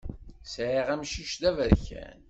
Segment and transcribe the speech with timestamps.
[0.43, 2.17] Sɛiɣ amcic d aberkan.